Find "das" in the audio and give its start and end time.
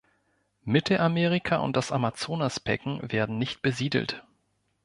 1.77-1.91